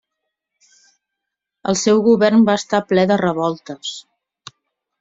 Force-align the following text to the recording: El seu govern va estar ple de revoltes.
El 1.71 1.77
seu 1.83 2.01
govern 2.09 2.47
va 2.49 2.57
estar 2.63 2.81
ple 2.93 3.07
de 3.15 3.21
revoltes. 3.25 3.95